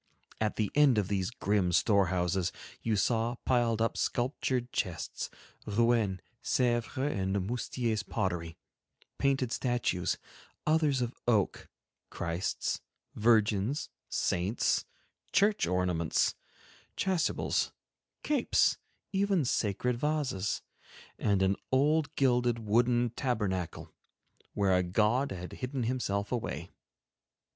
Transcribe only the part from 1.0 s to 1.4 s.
these